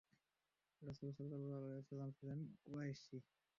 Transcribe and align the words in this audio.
রাসূল 0.81 1.09
সাল্লাল্লাহু 1.11 1.59
আলাইহি 1.59 1.75
ওয়াসাল্লাম 1.75 2.09
ছিলেন 2.17 2.39
কুরাইশী। 2.61 3.17